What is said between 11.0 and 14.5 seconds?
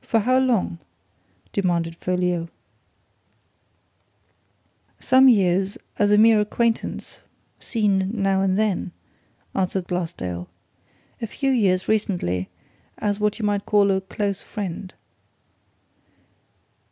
"A few years, recently, as what you might call a close